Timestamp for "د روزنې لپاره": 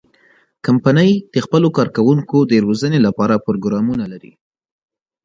2.51-3.43